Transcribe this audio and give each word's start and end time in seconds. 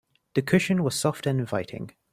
The 0.33 0.41
cushion 0.41 0.83
was 0.83 0.95
soft 0.99 1.27
and 1.27 1.39
inviting. 1.39 1.91